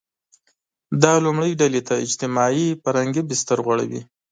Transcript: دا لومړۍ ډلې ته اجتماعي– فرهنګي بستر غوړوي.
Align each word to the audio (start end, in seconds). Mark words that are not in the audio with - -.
دا 1.03 1.13
لومړۍ 1.25 1.51
ډلې 1.61 1.81
ته 1.87 1.93
اجتماعي– 2.05 2.67
فرهنګي 2.83 3.21
بستر 3.29 3.57
غوړوي. 3.65 4.01